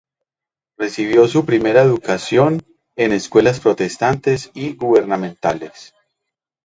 [0.79, 2.63] Recibió su primera educación
[2.95, 5.93] en escuelas protestantes y gubernamentales.